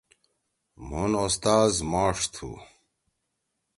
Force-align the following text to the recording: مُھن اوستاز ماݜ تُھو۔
مُھن 0.87 1.11
اوستاز 1.21 1.73
ماݜ 1.91 2.17
تُھو۔ 2.33 2.49